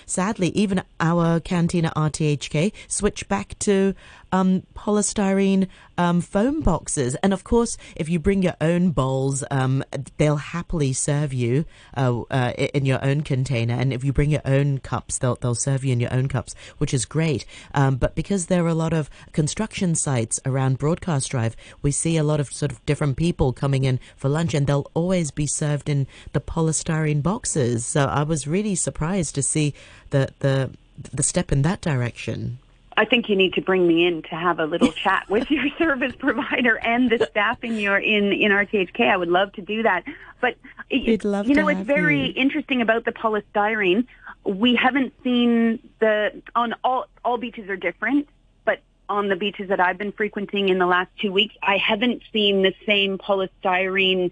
sadly, 0.06 0.50
even 0.50 0.82
our 1.00 1.13
canteen 1.44 1.84
at 1.84 1.94
RTHK 1.94 2.72
switch 2.88 3.28
back 3.28 3.58
to 3.60 3.94
um, 4.34 4.62
polystyrene 4.74 5.68
um, 5.96 6.20
foam 6.20 6.60
boxes. 6.60 7.14
And 7.16 7.32
of 7.32 7.44
course, 7.44 7.78
if 7.94 8.08
you 8.08 8.18
bring 8.18 8.42
your 8.42 8.56
own 8.60 8.90
bowls, 8.90 9.44
um, 9.50 9.84
they'll 10.16 10.36
happily 10.36 10.92
serve 10.92 11.32
you 11.32 11.66
uh, 11.96 12.22
uh, 12.22 12.52
in 12.74 12.84
your 12.84 13.02
own 13.04 13.20
container. 13.20 13.74
And 13.74 13.92
if 13.92 14.02
you 14.02 14.12
bring 14.12 14.30
your 14.30 14.42
own 14.44 14.78
cups, 14.78 15.18
they'll, 15.18 15.36
they'll 15.36 15.54
serve 15.54 15.84
you 15.84 15.92
in 15.92 16.00
your 16.00 16.12
own 16.12 16.26
cups, 16.26 16.54
which 16.78 16.92
is 16.92 17.04
great. 17.04 17.46
Um, 17.74 17.94
but 17.94 18.16
because 18.16 18.46
there 18.46 18.64
are 18.64 18.68
a 18.68 18.74
lot 18.74 18.92
of 18.92 19.08
construction 19.32 19.94
sites 19.94 20.40
around 20.44 20.78
Broadcast 20.78 21.30
Drive, 21.30 21.54
we 21.80 21.92
see 21.92 22.16
a 22.16 22.24
lot 22.24 22.40
of 22.40 22.52
sort 22.52 22.72
of 22.72 22.84
different 22.86 23.16
people 23.16 23.52
coming 23.52 23.84
in 23.84 24.00
for 24.16 24.28
lunch, 24.28 24.52
and 24.52 24.66
they'll 24.66 24.90
always 24.94 25.30
be 25.30 25.46
served 25.46 25.88
in 25.88 26.08
the 26.32 26.40
polystyrene 26.40 27.22
boxes. 27.22 27.86
So 27.86 28.06
I 28.06 28.24
was 28.24 28.48
really 28.48 28.74
surprised 28.74 29.36
to 29.36 29.42
see 29.42 29.74
the 30.10 30.30
the 30.40 30.70
the 31.12 31.22
step 31.22 31.52
in 31.52 31.62
that 31.62 31.80
direction. 31.80 32.58
I 32.96 33.04
think 33.04 33.28
you 33.28 33.36
need 33.36 33.54
to 33.54 33.60
bring 33.60 33.86
me 33.86 34.06
in 34.06 34.22
to 34.22 34.36
have 34.36 34.60
a 34.60 34.66
little 34.66 34.92
chat 35.04 35.28
with 35.28 35.50
your 35.50 35.64
service 35.78 36.14
provider 36.16 36.78
and 36.78 37.10
the 37.10 37.26
staff 37.30 37.62
in 37.64 37.78
your 37.78 37.98
in 37.98 38.32
in 38.32 38.52
RTHK. 38.52 39.08
I 39.08 39.16
would 39.16 39.28
love 39.28 39.52
to 39.54 39.62
do 39.62 39.82
that. 39.82 40.04
But 40.40 40.56
We'd 40.90 41.24
love 41.24 41.48
you 41.48 41.54
know, 41.54 41.68
it's 41.68 41.80
very 41.80 42.28
you. 42.28 42.32
interesting 42.36 42.82
about 42.82 43.04
the 43.04 43.12
polystyrene. 43.12 44.06
We 44.44 44.74
haven't 44.74 45.14
seen 45.24 45.80
the 46.00 46.42
on 46.54 46.74
all 46.84 47.06
all 47.24 47.38
beaches 47.38 47.68
are 47.68 47.76
different, 47.76 48.28
but 48.64 48.80
on 49.08 49.28
the 49.28 49.36
beaches 49.36 49.70
that 49.70 49.80
I've 49.80 49.98
been 49.98 50.12
frequenting 50.12 50.68
in 50.68 50.78
the 50.78 50.86
last 50.86 51.10
two 51.20 51.32
weeks, 51.32 51.54
I 51.62 51.78
haven't 51.78 52.22
seen 52.32 52.62
the 52.62 52.74
same 52.86 53.18
polystyrene 53.18 54.30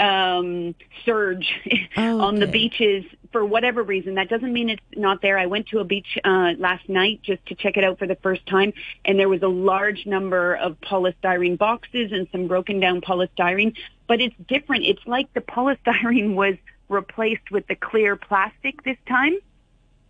um, 0.00 0.74
surge 1.04 1.46
Oh, 1.96 2.20
on 2.20 2.38
the 2.40 2.46
beaches 2.46 3.04
for 3.32 3.44
whatever 3.44 3.82
reason. 3.82 4.14
That 4.14 4.28
doesn't 4.28 4.52
mean 4.52 4.70
it's 4.70 4.82
not 4.96 5.22
there. 5.22 5.38
I 5.38 5.46
went 5.46 5.68
to 5.68 5.78
a 5.78 5.84
beach 5.84 6.18
uh, 6.24 6.52
last 6.58 6.88
night 6.88 7.20
just 7.22 7.44
to 7.46 7.54
check 7.54 7.76
it 7.76 7.84
out 7.84 7.98
for 7.98 8.06
the 8.06 8.16
first 8.16 8.44
time, 8.46 8.72
and 9.04 9.18
there 9.18 9.28
was 9.28 9.42
a 9.42 9.48
large 9.48 10.06
number 10.06 10.54
of 10.54 10.80
polystyrene 10.80 11.58
boxes 11.58 12.12
and 12.12 12.26
some 12.32 12.48
broken 12.48 12.80
down 12.80 13.00
polystyrene. 13.00 13.74
But 14.08 14.20
it's 14.20 14.34
different. 14.48 14.84
It's 14.84 15.06
like 15.06 15.32
the 15.34 15.40
polystyrene 15.40 16.34
was 16.44 16.54
replaced 16.88 17.50
with 17.50 17.66
the 17.68 17.76
clear 17.76 18.16
plastic 18.16 18.82
this 18.82 18.98
time, 19.06 19.36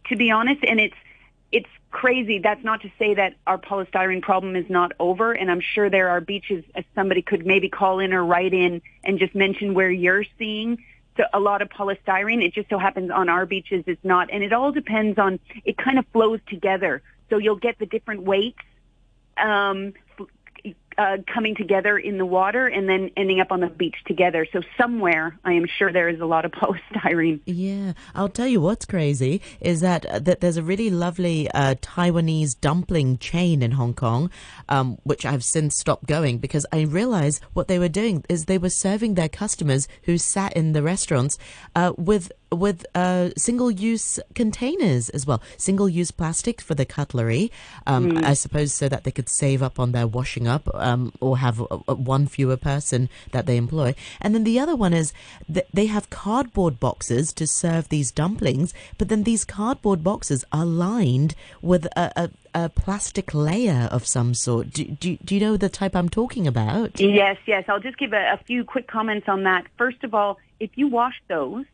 to 0.08 0.16
be 0.16 0.30
honest, 0.30 0.64
and 0.64 0.80
it's 0.80 0.94
it's 1.52 1.68
crazy. 1.90 2.38
That's 2.38 2.62
not 2.62 2.82
to 2.82 2.90
say 2.98 3.14
that 3.14 3.34
our 3.46 3.58
polystyrene 3.58 4.22
problem 4.22 4.56
is 4.56 4.68
not 4.68 4.92
over, 5.00 5.32
and 5.32 5.50
I'm 5.50 5.60
sure 5.60 5.90
there 5.90 6.08
are 6.10 6.20
beaches. 6.20 6.64
As 6.74 6.84
somebody 6.94 7.22
could 7.22 7.44
maybe 7.44 7.68
call 7.68 7.98
in 7.98 8.12
or 8.12 8.24
write 8.24 8.54
in 8.54 8.82
and 9.04 9.18
just 9.18 9.34
mention 9.34 9.74
where 9.74 9.90
you're 9.90 10.24
seeing 10.38 10.84
so 11.16 11.24
a 11.32 11.40
lot 11.40 11.60
of 11.62 11.68
polystyrene. 11.68 12.42
It 12.44 12.54
just 12.54 12.70
so 12.70 12.78
happens 12.78 13.10
on 13.10 13.28
our 13.28 13.46
beaches 13.46 13.84
it's 13.86 14.04
not, 14.04 14.30
and 14.32 14.42
it 14.42 14.52
all 14.52 14.72
depends 14.72 15.18
on. 15.18 15.40
It 15.64 15.76
kind 15.76 15.98
of 15.98 16.06
flows 16.12 16.40
together, 16.48 17.02
so 17.28 17.38
you'll 17.38 17.56
get 17.56 17.78
the 17.78 17.86
different 17.86 18.22
weights. 18.22 18.58
Um, 19.36 19.94
uh, 20.98 21.18
coming 21.32 21.54
together 21.54 21.98
in 21.98 22.18
the 22.18 22.26
water 22.26 22.66
and 22.66 22.88
then 22.88 23.10
ending 23.16 23.40
up 23.40 23.52
on 23.52 23.60
the 23.60 23.68
beach 23.68 23.96
together. 24.06 24.46
So 24.52 24.60
somewhere, 24.76 25.38
I 25.44 25.52
am 25.52 25.66
sure 25.66 25.92
there 25.92 26.08
is 26.08 26.20
a 26.20 26.26
lot 26.26 26.44
of 26.44 26.52
polystyrene. 26.52 27.40
Yeah, 27.46 27.92
I'll 28.14 28.28
tell 28.28 28.46
you 28.46 28.60
what's 28.60 28.84
crazy 28.84 29.40
is 29.60 29.80
that 29.80 30.06
uh, 30.06 30.18
that 30.20 30.40
there's 30.40 30.56
a 30.56 30.62
really 30.62 30.90
lovely 30.90 31.50
uh, 31.50 31.74
Taiwanese 31.76 32.60
dumpling 32.60 33.18
chain 33.18 33.62
in 33.62 33.72
Hong 33.72 33.94
Kong, 33.94 34.30
um, 34.68 34.98
which 35.04 35.24
I've 35.24 35.44
since 35.44 35.76
stopped 35.76 36.06
going 36.06 36.38
because 36.38 36.66
I 36.72 36.82
realized 36.82 37.42
what 37.52 37.68
they 37.68 37.78
were 37.78 37.88
doing 37.88 38.24
is 38.28 38.44
they 38.44 38.58
were 38.58 38.70
serving 38.70 39.14
their 39.14 39.28
customers 39.28 39.88
who 40.04 40.18
sat 40.18 40.52
in 40.54 40.72
the 40.72 40.82
restaurants 40.82 41.38
uh, 41.74 41.92
with 41.96 42.32
with 42.52 42.84
uh, 42.94 43.30
single-use 43.36 44.18
containers 44.34 45.08
as 45.10 45.26
well, 45.26 45.42
single-use 45.56 46.10
plastic 46.10 46.60
for 46.60 46.74
the 46.74 46.84
cutlery. 46.84 47.50
Um, 47.86 48.18
I 48.18 48.34
suppose 48.34 48.72
so 48.72 48.88
that 48.88 49.04
they 49.04 49.10
could 49.10 49.28
save 49.28 49.62
up 49.62 49.78
on 49.78 49.92
their 49.92 50.06
washing 50.06 50.48
up 50.48 50.68
um, 50.74 51.12
or 51.20 51.38
have 51.38 51.60
uh, 51.60 51.78
uh, 51.88 51.94
one 51.94 52.26
fewer 52.26 52.56
person 52.56 53.08
that 53.32 53.46
they 53.46 53.56
employ. 53.56 53.94
And 54.20 54.34
then 54.34 54.44
the 54.44 54.58
other 54.58 54.76
one 54.76 54.92
is 54.92 55.12
th- 55.52 55.66
they 55.72 55.86
have 55.86 56.10
cardboard 56.10 56.80
boxes 56.80 57.32
to 57.34 57.46
serve 57.46 57.88
these 57.88 58.10
dumplings, 58.10 58.74
but 58.98 59.08
then 59.08 59.24
these 59.24 59.44
cardboard 59.44 60.02
boxes 60.02 60.44
are 60.52 60.66
lined 60.66 61.34
with 61.62 61.86
a, 61.96 62.12
a, 62.16 62.30
a 62.54 62.68
plastic 62.68 63.32
layer 63.34 63.88
of 63.92 64.06
some 64.06 64.34
sort. 64.34 64.70
Do, 64.70 64.84
do, 64.84 65.16
do 65.24 65.34
you 65.34 65.40
know 65.40 65.56
the 65.56 65.68
type 65.68 65.94
I'm 65.94 66.08
talking 66.08 66.46
about? 66.46 67.00
Yes, 67.00 67.36
yes. 67.46 67.64
I'll 67.68 67.80
just 67.80 67.98
give 67.98 68.12
a, 68.12 68.32
a 68.32 68.40
few 68.44 68.64
quick 68.64 68.88
comments 68.88 69.28
on 69.28 69.44
that. 69.44 69.66
First 69.78 70.04
of 70.04 70.14
all, 70.14 70.38
if 70.58 70.70
you 70.74 70.88
wash 70.88 71.20
those 71.28 71.64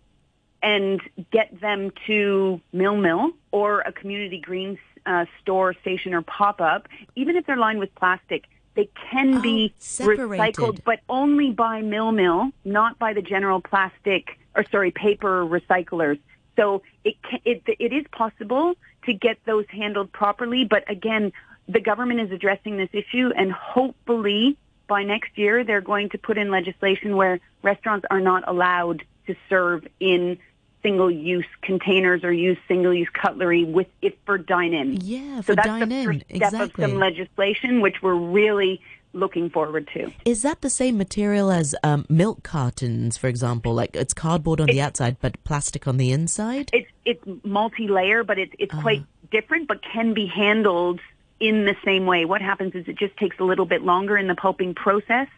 and 0.67 1.01
get 1.31 1.61
them 1.61 1.93
to 2.09 2.61
Mil 2.73 2.97
Mill 2.97 3.31
or 3.53 3.81
a 3.83 3.93
community 3.93 4.41
green 4.41 4.77
uh, 5.07 5.25
store, 5.41 5.73
station, 5.75 6.13
or 6.13 6.23
pop 6.23 6.61
up, 6.61 6.89
even 7.15 7.37
if 7.37 7.47
they're 7.47 7.57
lined 7.57 7.79
with 7.79 7.95
plastic, 7.95 8.43
they 8.75 8.89
can 9.11 9.37
Oh, 9.37 9.41
be 9.41 9.73
separated. 9.79 10.29
recycled, 10.29 10.81
but 10.85 10.99
only 11.09 11.53
by 11.53 11.83
Mil 11.83 12.11
Mill, 12.11 12.51
not 12.65 12.99
by 12.99 13.13
the 13.13 13.23
general 13.23 13.61
plastic 13.61 14.39
or 14.57 14.65
sorry 14.73 14.91
paper 14.91 15.47
recyclers. 15.47 16.19
So 16.57 16.83
it 17.05 17.15
ca 17.23 17.41
it 17.45 17.63
it 17.79 17.93
is 17.93 18.05
possible 18.11 18.75
to 19.05 19.13
get 19.13 19.39
those 19.45 19.67
handled 19.69 20.11
properly, 20.11 20.65
but 20.65 20.83
again, 20.91 21.33
the 21.69 21.81
government 21.81 22.21
is 22.21 22.33
addressing 22.33 22.77
this 22.77 22.91
issue, 22.93 23.31
and 23.37 23.53
hopefully 23.53 24.57
by 24.89 25.05
next 25.05 25.39
year 25.39 25.63
they're 25.65 25.81
going 25.93 26.09
to 26.11 26.19
put 26.19 26.37
in 26.39 26.51
legislation 26.51 27.15
where 27.15 27.39
restaurants 27.63 28.05
are 28.11 28.21
not 28.21 28.43
allowed 28.49 29.05
to 29.29 29.37
serve 29.49 29.87
in 30.01 30.39
single-use 30.87 31.47
containers 31.63 32.23
or 32.23 32.33
use 32.33 32.57
single-use 32.69 33.09
cutlery 33.13 33.65
with 33.65 33.89
it 34.03 34.17
for 34.25 34.39
dine-in. 34.39 34.99
Yeah, 35.03 35.41
So 35.41 35.55
that's 35.55 35.67
dine 35.67 35.89
the 35.89 35.95
in. 35.97 36.05
first 36.07 36.21
step 36.21 36.53
Exactly. 36.53 36.85
of 36.85 36.91
some 36.91 36.99
legislation, 37.01 37.81
which 37.81 37.97
we're 38.03 38.15
really 38.15 38.81
looking 39.13 39.51
forward 39.51 39.89
to. 39.95 40.13
Is 40.25 40.43
that 40.43 40.61
the 40.61 40.71
same 40.71 40.97
material 40.97 41.51
as 41.51 41.75
um, 41.83 42.07
milk 42.09 42.45
cartons, 42.45 43.17
for 43.17 43.27
example? 43.27 43.75
Like 43.75 43.97
it's 43.97 44.15
cardboard 44.15 44.61
on 44.61 44.69
the 44.69 44.81
outside, 44.81 45.17
but 45.21 45.43
plastic 45.43 45.89
on 45.89 45.97
the 45.97 46.13
inside? 46.13 46.71
It's 46.73 46.91
it's 47.05 47.23
multi-layer, 47.45 48.23
but 48.25 48.39
it's 48.39 48.53
it's 48.59 48.75
quite 48.75 49.05
different, 49.31 49.67
but 49.69 49.83
can 49.83 50.15
be 50.15 50.27
handled 50.27 51.01
in 51.41 51.65
the 51.65 51.75
same 51.85 52.07
way. 52.07 52.25
What 52.27 52.43
happens 52.43 52.75
is 52.75 52.87
it 52.87 52.97
just 52.99 53.17
takes 53.17 53.39
a 53.41 53.45
little 53.45 53.67
bit 53.67 53.83
longer 53.83 54.17
in 54.17 54.27
the 54.29 54.35
pulping 54.35 54.75
process 54.75 55.29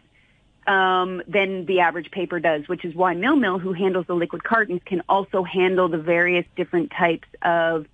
um, 0.69 1.23
than 1.27 1.65
the 1.67 1.81
average 1.81 2.11
paper 2.11 2.39
does, 2.39 2.69
which 2.69 2.85
is 2.85 2.95
why 2.95 3.15
Mil 3.15 3.37
Mill, 3.37 3.59
who 3.59 3.73
handles 3.73 4.07
the 4.07 4.15
liquid 4.15 4.45
cartons, 4.45 4.83
can 4.85 5.03
also 5.09 5.43
handle 5.43 5.89
the 5.89 5.99
various 5.99 6.45
different 6.57 6.93
types 6.93 7.27
of 7.43 7.87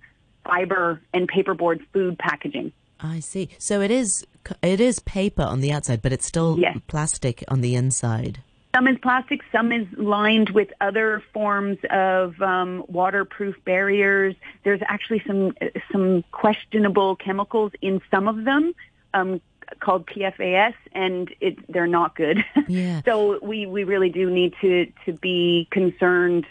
fiber 0.43 1.01
and 1.13 1.27
paperboard 1.27 1.85
food 1.93 2.19
packaging. 2.19 2.71
I 2.99 3.19
see. 3.21 3.49
So 3.57 3.81
it 3.81 3.91
is 3.91 4.25
it 4.61 4.79
is 4.79 4.99
paper 4.99 5.41
on 5.41 5.61
the 5.61 5.71
outside, 5.71 6.01
but 6.01 6.13
it's 6.13 6.25
still 6.25 6.59
Yes. 6.59 6.77
plastic 6.87 7.43
on 7.47 7.61
the 7.61 7.75
inside. 7.75 8.39
Some 8.75 8.87
is 8.89 8.97
plastic, 9.01 9.39
some 9.53 9.71
is 9.71 9.87
lined 9.97 10.49
with 10.49 10.69
other 10.81 11.23
forms 11.33 11.77
of 11.89 12.39
um, 12.41 12.83
waterproof 12.89 13.55
barriers. 13.63 14.35
There's 14.63 14.81
actually 14.85 15.23
some 15.25 15.55
some 15.91 16.23
questionable 16.31 17.15
chemicals 17.15 17.71
in 17.81 18.01
some 18.11 18.27
of 18.27 18.43
them 18.43 18.73
um, 19.13 19.41
called 19.79 20.05
PFAS, 20.07 20.73
and 20.93 21.33
it, 21.41 21.57
they're 21.71 21.87
not 21.87 22.15
good. 22.15 22.43
Yeah. 22.67 23.01
so 23.05 23.39
we, 23.43 23.67
we 23.67 23.83
really 23.83 24.09
do 24.09 24.29
need 24.29 24.55
to, 24.61 24.91
to 25.05 25.13
be 25.13 25.67
concerned 25.69 26.45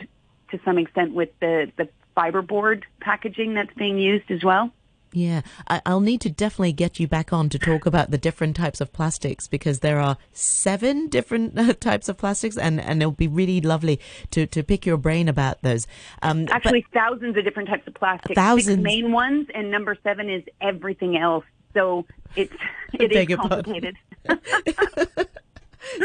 to 0.53 0.61
some 0.65 0.79
extent 0.79 1.13
with 1.13 1.31
the, 1.41 1.73
the 1.77 1.89
fiberboard 2.17 2.85
packaging 3.01 3.55
that's 3.55 3.75
being 3.75 3.99
used 3.99 4.31
as 4.31 4.45
well. 4.45 4.71
Yeah, 5.15 5.43
I, 5.69 5.81
I'll 5.87 6.01
need 6.01 6.21
to 6.23 6.31
definitely 6.31 6.73
get 6.73 6.99
you 6.99 7.07
back 7.07 7.33
on 7.33 7.49
to 7.51 7.59
talk 7.59 7.87
about 7.87 8.11
the 8.11 8.19
different 8.19 8.57
types 8.57 8.81
of 8.81 8.93
plastics 8.93 9.47
because 9.47 9.79
there 9.79 10.01
are 10.01 10.17
seven 10.33 11.09
different 11.09 11.55
types 11.81 12.09
of 12.09 12.19
plastics, 12.19 12.57
and, 12.57 12.81
and 12.81 13.01
it'll 13.01 13.13
be 13.13 13.29
really 13.29 13.61
lovely 13.61 14.01
to, 14.33 14.47
to 14.47 14.65
pick 14.65 14.85
your 14.85 14.97
brain 14.97 15.29
about 15.29 15.63
those. 15.63 15.87
Um, 16.23 16.49
Actually, 16.51 16.85
thousands 16.93 17.37
of 17.37 17.45
different 17.45 17.69
types 17.69 17.87
of 17.87 17.95
plastics. 17.95 18.35
Thousands. 18.35 18.67
Six 18.67 18.83
main 18.83 19.13
ones, 19.13 19.47
and 19.55 19.71
number 19.71 19.97
seven 20.03 20.29
is 20.29 20.43
everything 20.61 21.17
else. 21.17 21.45
So 21.75 22.07
it's 22.37 22.55
it 22.95 23.13
is 23.31 23.37
complicated. 23.37 23.97
so 24.29 25.27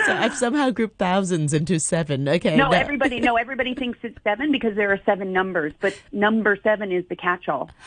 I've 0.07 0.35
somehow 0.35 0.71
grouped 0.71 0.97
thousands 0.97 1.53
into 1.53 1.79
seven. 1.79 2.27
Okay. 2.27 2.57
No, 2.57 2.71
everybody 2.71 3.19
no, 3.19 3.37
everybody 3.37 3.75
thinks 3.75 3.99
it's 4.03 4.17
seven 4.23 4.51
because 4.51 4.75
there 4.75 4.91
are 4.91 4.99
seven 5.05 5.31
numbers, 5.31 5.73
but 5.79 5.99
number 6.11 6.57
seven 6.61 6.91
is 6.91 7.05
the 7.09 7.15
catch-all. 7.15 7.69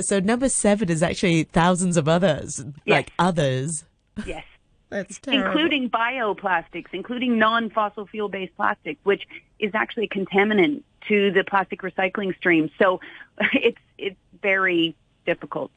So 0.00 0.18
number 0.18 0.48
seven 0.48 0.90
is 0.90 1.04
actually 1.04 1.44
thousands 1.44 1.96
of 1.96 2.08
others, 2.08 2.64
like 2.84 3.12
others. 3.16 3.84
Yes. 4.26 4.44
That's 4.90 5.20
terrible. 5.20 5.46
including 5.46 5.88
bioplastics, 5.88 6.88
including 6.92 7.38
non-fossil 7.38 8.06
fuel-based 8.06 8.56
plastics, 8.56 8.98
which 9.04 9.22
is 9.60 9.70
actually 9.72 10.06
a 10.06 10.08
contaminant 10.08 10.82
to 11.08 11.30
the 11.30 11.44
plastic 11.44 11.82
recycling 11.82 12.36
stream. 12.36 12.70
So 12.78 13.00
it's 13.52 13.78
it's 13.98 14.16
very 14.42 14.96
difficult. 15.26 15.70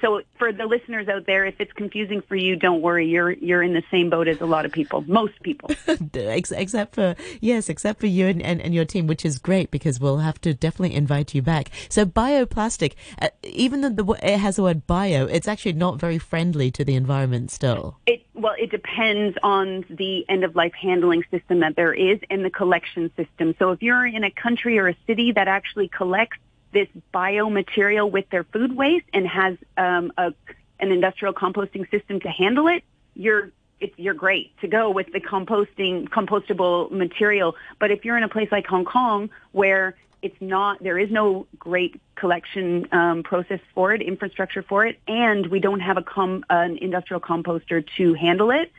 So 0.00 0.22
for 0.38 0.52
the 0.52 0.66
listeners 0.66 1.08
out 1.08 1.26
there, 1.26 1.46
if 1.46 1.60
it's 1.60 1.72
confusing 1.72 2.20
for 2.22 2.34
you, 2.34 2.56
don't 2.56 2.82
worry. 2.82 3.06
You're 3.06 3.30
you're 3.30 3.62
in 3.62 3.74
the 3.74 3.82
same 3.90 4.10
boat 4.10 4.26
as 4.26 4.40
a 4.40 4.46
lot 4.46 4.64
of 4.64 4.72
people, 4.72 5.02
most 5.06 5.40
people. 5.42 5.70
Except 6.14 6.94
for 6.94 7.14
yes, 7.40 7.68
except 7.68 8.00
for 8.00 8.06
you 8.06 8.26
and, 8.26 8.42
and, 8.42 8.60
and 8.60 8.74
your 8.74 8.84
team, 8.84 9.06
which 9.06 9.24
is 9.24 9.38
great 9.38 9.70
because 9.70 10.00
we'll 10.00 10.18
have 10.18 10.40
to 10.40 10.52
definitely 10.52 10.96
invite 10.96 11.34
you 11.34 11.42
back. 11.42 11.70
So 11.88 12.04
bioplastic, 12.04 12.94
uh, 13.22 13.28
even 13.44 13.80
though 13.82 13.90
the, 13.90 14.12
it 14.22 14.38
has 14.38 14.56
the 14.56 14.64
word 14.64 14.86
bio, 14.86 15.26
it's 15.26 15.46
actually 15.46 15.74
not 15.74 16.00
very 16.00 16.18
friendly 16.18 16.70
to 16.72 16.84
the 16.84 16.94
environment 16.94 17.50
still. 17.50 17.96
It 18.06 18.24
well, 18.34 18.54
it 18.58 18.70
depends 18.70 19.36
on 19.42 19.84
the 19.90 20.28
end 20.28 20.44
of 20.44 20.56
life 20.56 20.74
handling 20.74 21.24
system 21.30 21.60
that 21.60 21.76
there 21.76 21.94
is 21.94 22.18
and 22.30 22.44
the 22.44 22.50
collection 22.50 23.10
system. 23.16 23.54
So 23.58 23.70
if 23.72 23.82
you're 23.82 24.06
in 24.06 24.24
a 24.24 24.30
country 24.30 24.78
or 24.78 24.88
a 24.88 24.96
city 25.06 25.32
that 25.32 25.48
actually 25.48 25.88
collects 25.88 26.38
this 26.72 26.88
biomaterial 27.14 28.10
with 28.10 28.28
their 28.30 28.44
food 28.44 28.76
waste 28.76 29.06
and 29.12 29.26
has 29.26 29.56
um, 29.76 30.12
a 30.16 30.32
an 30.80 30.92
industrial 30.92 31.34
composting 31.34 31.90
system 31.90 32.20
to 32.20 32.28
handle 32.28 32.68
it, 32.68 32.84
you're 33.14 33.50
it's, 33.80 33.96
you're 33.96 34.14
great 34.14 34.56
to 34.60 34.68
go 34.68 34.90
with 34.90 35.06
the 35.12 35.20
composting 35.20 36.08
compostable 36.08 36.90
material. 36.90 37.54
But 37.78 37.90
if 37.90 38.04
you're 38.04 38.16
in 38.16 38.22
a 38.24 38.28
place 38.28 38.48
like 38.50 38.66
Hong 38.66 38.84
Kong 38.84 39.30
where 39.52 39.96
it's 40.20 40.40
not, 40.40 40.82
there 40.82 40.98
is 40.98 41.10
no 41.10 41.46
great 41.58 42.00
collection 42.16 42.88
um, 42.92 43.22
process 43.22 43.60
for 43.74 43.92
it, 43.92 44.02
infrastructure 44.02 44.62
for 44.62 44.84
it, 44.84 44.98
and 45.06 45.46
we 45.46 45.60
don't 45.60 45.80
have 45.80 45.96
a 45.96 46.02
com- 46.02 46.44
an 46.50 46.76
industrial 46.78 47.20
composter 47.20 47.84
to 47.96 48.14
handle 48.14 48.50
it 48.50 48.72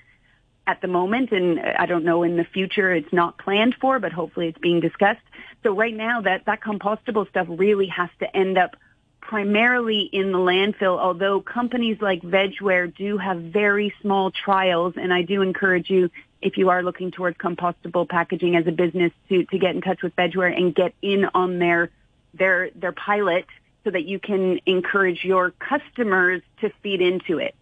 at 0.70 0.82
the 0.82 0.88
moment. 0.88 1.32
And 1.32 1.60
uh, 1.60 1.74
I 1.80 1.86
don't 1.88 2.06
know 2.06 2.22
in 2.24 2.38
the 2.38 2.44
future, 2.44 2.94
it's 2.94 3.12
not 3.12 3.40
planned 3.40 3.76
for, 3.82 4.00
but 4.00 4.12
hopefully 4.12 4.48
it's 4.50 4.60
being 4.60 4.80
discussed. 4.80 5.26
So 5.64 5.76
right 5.76 5.96
now 5.96 6.22
that, 6.22 6.46
that 6.46 6.62
compostable 6.62 7.28
stuff 7.30 7.48
really 7.50 7.88
has 7.88 8.10
to 8.20 8.38
end 8.38 8.58
up 8.58 8.76
primarily 9.20 10.02
in 10.02 10.32
the 10.32 10.38
landfill, 10.38 10.98
although 11.00 11.42
companies 11.42 11.98
like 12.02 12.22
Vegware 12.22 12.96
do 12.96 13.18
have 13.18 13.38
very 13.42 13.94
small 14.02 14.32
trials, 14.32 14.94
and 14.96 15.14
I 15.14 15.24
do 15.24 15.42
encourage 15.42 15.90
you, 15.90 16.10
if 16.42 16.58
you 16.58 16.70
are 16.70 16.82
looking 16.84 17.12
towards 17.12 17.38
compostable 17.38 18.08
packaging 18.08 18.56
as 18.56 18.66
a 18.68 18.72
business, 18.72 19.12
to, 19.30 19.44
to 19.46 19.58
get 19.58 19.76
in 19.76 19.82
touch 19.82 20.02
with 20.02 20.16
Vegware 20.16 20.56
and 20.56 20.74
get 20.74 20.94
in 21.02 21.26
on 21.34 21.60
their 21.60 21.90
their 22.34 22.70
their 22.76 22.92
pilot 22.92 23.46
so 23.84 23.90
that 23.90 24.06
you 24.06 24.20
can 24.20 24.60
encourage 24.66 25.24
your 25.24 25.52
customers 25.52 26.42
to 26.62 26.72
feed 26.82 27.02
into 27.02 27.40
it. 27.40 27.56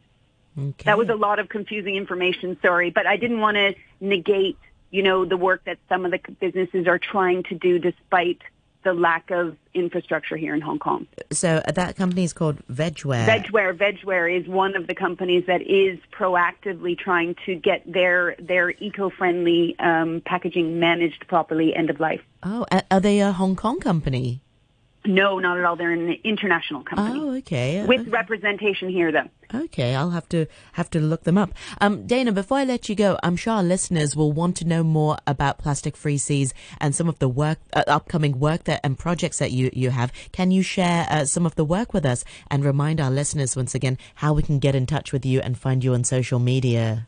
Okay. 0.57 0.83
That 0.85 0.97
was 0.97 1.09
a 1.09 1.15
lot 1.15 1.39
of 1.39 1.49
confusing 1.49 1.95
information, 1.95 2.57
sorry, 2.61 2.89
but 2.89 3.05
I 3.05 3.17
didn't 3.17 3.39
want 3.39 3.55
to 3.55 3.75
negate, 3.99 4.57
you 4.89 5.03
know, 5.03 5.23
the 5.25 5.37
work 5.37 5.63
that 5.65 5.77
some 5.87 6.05
of 6.05 6.11
the 6.11 6.19
businesses 6.39 6.87
are 6.87 6.97
trying 6.97 7.43
to 7.43 7.55
do 7.55 7.77
despite 7.77 8.41
the 8.83 8.93
lack 8.93 9.31
of 9.31 9.57
infrastructure 9.73 10.37
here 10.37 10.55
in 10.55 10.61
Hong 10.61 10.79
Kong. 10.79 11.07
So 11.31 11.61
uh, 11.65 11.71
that 11.73 11.97
company 11.97 12.23
is 12.23 12.31
called 12.31 12.65
Vegware. 12.67 13.25
Vegware. 13.25 13.77
Vegware 13.77 14.39
is 14.39 14.47
one 14.47 14.75
of 14.75 14.87
the 14.87 14.95
companies 14.95 15.45
that 15.47 15.61
is 15.61 15.99
proactively 16.11 16.97
trying 16.97 17.35
to 17.45 17.55
get 17.55 17.83
their 17.91 18.35
their 18.39 18.69
eco-friendly 18.69 19.77
um, 19.79 20.21
packaging 20.25 20.79
managed 20.79 21.27
properly 21.27 21.75
end 21.75 21.89
of 21.89 21.99
life. 21.99 22.21
Oh, 22.43 22.65
are 22.89 22.99
they 23.01 23.19
a 23.19 23.33
Hong 23.33 23.55
Kong 23.55 23.79
company? 23.79 24.41
No, 25.05 25.39
not 25.39 25.57
at 25.57 25.63
all. 25.63 25.75
They're 25.75 25.91
an 25.91 26.17
international 26.23 26.83
company. 26.83 27.19
Oh, 27.19 27.35
okay. 27.37 27.85
With 27.85 28.01
okay. 28.01 28.09
representation 28.09 28.89
here, 28.89 29.11
though. 29.11 29.29
Okay, 29.53 29.95
I'll 29.95 30.09
have 30.09 30.27
to 30.29 30.47
have 30.73 30.89
to 30.89 30.99
look 30.99 31.23
them 31.23 31.37
up. 31.37 31.51
Um, 31.79 32.05
Dana, 32.05 32.33
before 32.33 32.57
I 32.57 32.65
let 32.65 32.89
you 32.89 32.95
go, 32.95 33.17
I'm 33.23 33.37
sure 33.37 33.53
our 33.53 33.63
listeners 33.63 34.15
will 34.15 34.33
want 34.33 34.57
to 34.57 34.65
know 34.65 34.83
more 34.83 35.17
about 35.25 35.59
Plastic 35.59 35.95
Free 35.95 36.17
Seas 36.17 36.53
and 36.81 36.93
some 36.93 37.07
of 37.07 37.19
the 37.19 37.29
work, 37.29 37.59
uh, 37.73 37.83
upcoming 37.87 38.39
work 38.39 38.65
that 38.65 38.81
and 38.83 38.97
projects 38.97 39.39
that 39.39 39.51
you 39.51 39.69
you 39.71 39.91
have. 39.91 40.11
Can 40.33 40.51
you 40.51 40.61
share 40.61 41.07
uh, 41.09 41.23
some 41.23 41.45
of 41.45 41.55
the 41.55 41.63
work 41.63 41.93
with 41.93 42.05
us 42.05 42.25
and 42.51 42.65
remind 42.65 42.99
our 42.99 43.11
listeners 43.11 43.55
once 43.55 43.73
again 43.73 43.97
how 44.15 44.33
we 44.33 44.43
can 44.43 44.59
get 44.59 44.75
in 44.75 44.85
touch 44.85 45.13
with 45.13 45.25
you 45.25 45.39
and 45.39 45.57
find 45.57 45.83
you 45.83 45.93
on 45.93 46.03
social 46.03 46.39
media? 46.39 47.07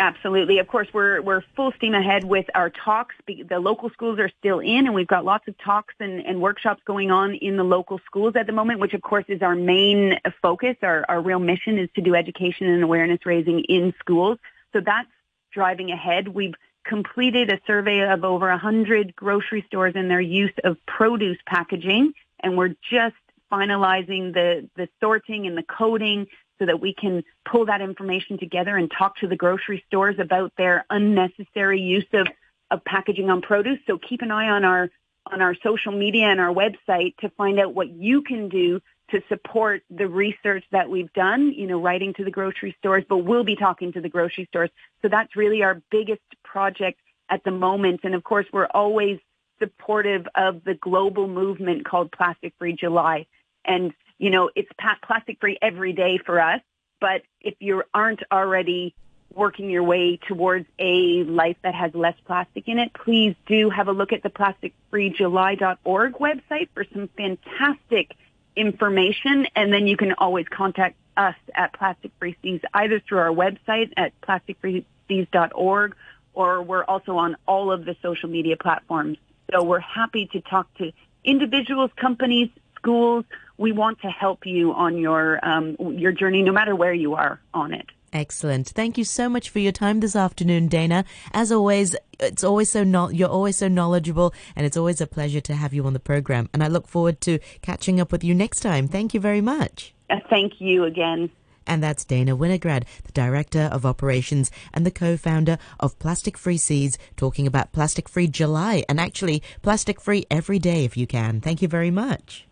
Absolutely. 0.00 0.58
Of 0.58 0.66
course, 0.66 0.88
we're 0.92 1.22
we're 1.22 1.42
full 1.54 1.72
steam 1.76 1.94
ahead 1.94 2.24
with 2.24 2.46
our 2.54 2.68
talks. 2.68 3.14
The 3.26 3.60
local 3.60 3.90
schools 3.90 4.18
are 4.18 4.30
still 4.40 4.58
in, 4.58 4.86
and 4.86 4.94
we've 4.94 5.06
got 5.06 5.24
lots 5.24 5.46
of 5.46 5.56
talks 5.58 5.94
and, 6.00 6.24
and 6.26 6.40
workshops 6.40 6.82
going 6.84 7.12
on 7.12 7.34
in 7.34 7.56
the 7.56 7.62
local 7.62 8.00
schools 8.04 8.34
at 8.34 8.46
the 8.46 8.52
moment, 8.52 8.80
which 8.80 8.92
of 8.92 9.02
course 9.02 9.24
is 9.28 9.40
our 9.40 9.54
main 9.54 10.18
focus. 10.42 10.76
Our 10.82 11.04
our 11.08 11.20
real 11.20 11.38
mission 11.38 11.78
is 11.78 11.88
to 11.94 12.00
do 12.00 12.16
education 12.16 12.66
and 12.66 12.82
awareness 12.82 13.24
raising 13.24 13.60
in 13.60 13.94
schools. 14.00 14.38
So 14.72 14.80
that's 14.80 15.08
driving 15.52 15.92
ahead. 15.92 16.26
We've 16.26 16.54
completed 16.84 17.50
a 17.50 17.60
survey 17.64 18.00
of 18.00 18.24
over 18.24 18.48
100 18.48 19.14
grocery 19.14 19.64
stores 19.68 19.92
and 19.94 20.10
their 20.10 20.20
use 20.20 20.52
of 20.64 20.76
produce 20.86 21.38
packaging, 21.46 22.14
and 22.40 22.58
we're 22.58 22.74
just 22.90 23.14
finalizing 23.52 24.34
the 24.34 24.68
the 24.74 24.88
sorting 25.00 25.46
and 25.46 25.56
the 25.56 25.62
coding 25.62 26.26
so 26.58 26.66
that 26.66 26.80
we 26.80 26.94
can 26.94 27.22
pull 27.50 27.66
that 27.66 27.80
information 27.80 28.38
together 28.38 28.76
and 28.76 28.90
talk 28.90 29.16
to 29.16 29.28
the 29.28 29.36
grocery 29.36 29.82
stores 29.86 30.16
about 30.18 30.52
their 30.56 30.84
unnecessary 30.90 31.80
use 31.80 32.06
of, 32.12 32.28
of 32.70 32.84
packaging 32.84 33.30
on 33.30 33.42
produce. 33.42 33.78
So 33.86 33.98
keep 33.98 34.22
an 34.22 34.30
eye 34.30 34.48
on 34.48 34.64
our 34.64 34.88
on 35.32 35.40
our 35.40 35.54
social 35.62 35.92
media 35.92 36.26
and 36.26 36.38
our 36.38 36.52
website 36.52 37.16
to 37.16 37.30
find 37.30 37.58
out 37.58 37.74
what 37.74 37.88
you 37.88 38.20
can 38.20 38.50
do 38.50 38.80
to 39.10 39.22
support 39.28 39.82
the 39.90 40.06
research 40.06 40.64
that 40.70 40.88
we've 40.88 41.12
done, 41.12 41.52
you 41.52 41.66
know, 41.66 41.80
writing 41.80 42.12
to 42.14 42.24
the 42.24 42.30
grocery 42.30 42.74
stores, 42.78 43.04
but 43.08 43.18
we'll 43.18 43.44
be 43.44 43.56
talking 43.56 43.92
to 43.92 44.00
the 44.00 44.08
grocery 44.08 44.46
stores. 44.50 44.70
So 45.02 45.08
that's 45.08 45.36
really 45.36 45.62
our 45.62 45.80
biggest 45.90 46.22
project 46.42 47.00
at 47.30 47.44
the 47.44 47.50
moment. 47.50 48.00
And 48.04 48.14
of 48.14 48.24
course, 48.24 48.46
we're 48.52 48.66
always 48.66 49.18
supportive 49.58 50.26
of 50.34 50.64
the 50.64 50.74
global 50.74 51.28
movement 51.28 51.84
called 51.84 52.12
Plastic 52.12 52.54
Free 52.58 52.74
July. 52.74 53.26
And 53.64 53.92
you 54.18 54.30
know, 54.30 54.50
it's 54.54 54.70
plastic 55.02 55.40
free 55.40 55.58
every 55.60 55.92
day 55.92 56.18
for 56.18 56.40
us. 56.40 56.60
But 57.00 57.22
if 57.40 57.54
you 57.60 57.82
aren't 57.92 58.22
already 58.32 58.94
working 59.34 59.68
your 59.68 59.82
way 59.82 60.16
towards 60.28 60.66
a 60.78 61.24
life 61.24 61.56
that 61.62 61.74
has 61.74 61.94
less 61.94 62.14
plastic 62.24 62.68
in 62.68 62.78
it, 62.78 62.92
please 62.94 63.34
do 63.46 63.68
have 63.70 63.88
a 63.88 63.92
look 63.92 64.12
at 64.12 64.22
the 64.22 64.30
plasticfreejuly.org 64.30 66.12
website 66.14 66.68
for 66.72 66.84
some 66.92 67.08
fantastic 67.16 68.14
information. 68.56 69.46
And 69.56 69.72
then 69.72 69.86
you 69.86 69.96
can 69.96 70.12
always 70.18 70.46
contact 70.48 70.96
us 71.16 71.34
at 71.54 71.72
Plastic 71.72 72.12
Free 72.18 72.36
Seas 72.42 72.60
either 72.72 73.00
through 73.00 73.18
our 73.18 73.30
website 73.30 73.92
at 73.96 74.12
plasticfreeseas.org 74.20 75.96
or 76.32 76.62
we're 76.62 76.84
also 76.84 77.16
on 77.16 77.36
all 77.46 77.70
of 77.70 77.84
the 77.84 77.96
social 78.02 78.28
media 78.28 78.56
platforms. 78.56 79.18
So 79.52 79.62
we're 79.62 79.78
happy 79.78 80.26
to 80.32 80.40
talk 80.40 80.72
to 80.78 80.92
individuals, 81.24 81.90
companies, 81.96 82.50
schools. 82.84 83.24
We 83.56 83.72
want 83.72 84.00
to 84.02 84.08
help 84.08 84.46
you 84.46 84.72
on 84.72 84.98
your 84.98 85.44
um, 85.46 85.76
your 85.80 86.12
journey, 86.12 86.42
no 86.42 86.52
matter 86.52 86.74
where 86.76 86.92
you 86.92 87.14
are 87.14 87.40
on 87.52 87.72
it. 87.72 87.86
Excellent. 88.12 88.68
Thank 88.68 88.96
you 88.96 89.04
so 89.04 89.28
much 89.28 89.50
for 89.50 89.58
your 89.58 89.72
time 89.72 89.98
this 90.00 90.14
afternoon, 90.14 90.68
Dana. 90.68 91.04
As 91.32 91.50
always, 91.50 91.96
it's 92.20 92.44
always 92.44 92.70
so 92.70 92.84
no- 92.84 93.10
you're 93.10 93.28
always 93.28 93.56
so 93.56 93.68
knowledgeable, 93.68 94.32
and 94.54 94.66
it's 94.66 94.76
always 94.76 95.00
a 95.00 95.06
pleasure 95.06 95.40
to 95.40 95.54
have 95.54 95.74
you 95.74 95.84
on 95.86 95.94
the 95.94 96.00
program. 96.00 96.48
And 96.52 96.62
I 96.62 96.68
look 96.68 96.86
forward 96.86 97.20
to 97.22 97.38
catching 97.62 98.00
up 98.00 98.12
with 98.12 98.22
you 98.22 98.34
next 98.34 98.60
time. 98.60 98.86
Thank 98.86 99.14
you 99.14 99.20
very 99.20 99.40
much. 99.40 99.94
Uh, 100.10 100.16
thank 100.30 100.60
you 100.60 100.84
again. 100.84 101.30
And 101.66 101.82
that's 101.82 102.04
Dana 102.04 102.36
Winograd, 102.36 102.84
the 103.04 103.12
Director 103.12 103.68
of 103.72 103.86
Operations 103.86 104.50
and 104.74 104.84
the 104.84 104.90
co-founder 104.90 105.58
of 105.80 105.98
Plastic 105.98 106.36
Free 106.36 106.58
Seas, 106.58 106.98
talking 107.16 107.46
about 107.46 107.72
Plastic 107.72 108.08
Free 108.08 108.28
July 108.28 108.84
and 108.88 109.00
actually 109.00 109.42
plastic 109.62 110.00
free 110.00 110.26
every 110.30 110.58
day 110.58 110.84
if 110.84 110.96
you 110.96 111.06
can. 111.06 111.40
Thank 111.40 111.62
you 111.62 111.68
very 111.68 111.90
much. 111.90 112.46